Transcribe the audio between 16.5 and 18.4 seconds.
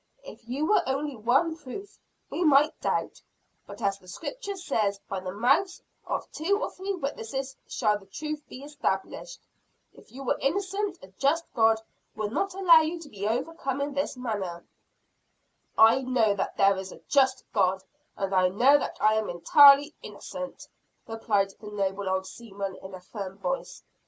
there is a just God, and